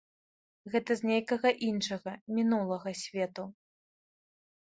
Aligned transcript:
Гэта 0.75 0.91
з 1.01 1.09
нейкага 1.09 1.49
іншага, 1.67 2.11
мінулага, 2.37 2.89
свету. 3.03 3.43